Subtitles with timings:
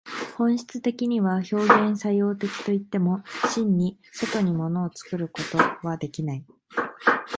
[0.35, 3.21] 本質的には表現作用的といっても、
[3.53, 6.45] 真に外に物を作るということはできない。